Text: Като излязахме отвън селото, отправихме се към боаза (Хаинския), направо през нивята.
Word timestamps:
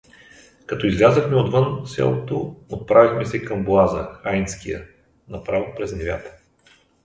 Като 0.65 0.87
излязахме 0.87 1.35
отвън 1.35 1.87
селото, 1.87 2.55
отправихме 2.69 3.25
се 3.25 3.43
към 3.45 3.65
боаза 3.65 4.03
(Хаинския), 4.23 4.85
направо 5.27 5.65
през 5.77 5.91
нивята. 5.93 6.33